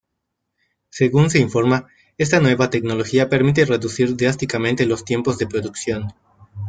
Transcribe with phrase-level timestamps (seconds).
[0.89, 1.85] Según se informa,
[2.17, 6.07] esta nueva tecnología permite reducir drásticamente los tiempos de producción.